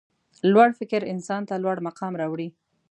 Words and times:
لوړ 0.53 0.69
فکر 0.79 1.01
انسان 1.13 1.41
ته 1.49 1.55
لوړ 1.63 1.77
مقام 1.87 2.13
راوړي. 2.21 2.49